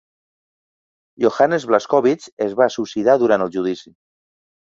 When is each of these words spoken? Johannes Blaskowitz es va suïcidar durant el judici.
Johannes 1.25 1.67
Blaskowitz 1.71 2.25
es 2.47 2.55
va 2.61 2.69
suïcidar 2.77 3.17
durant 3.25 3.47
el 3.47 3.55
judici. 3.59 3.93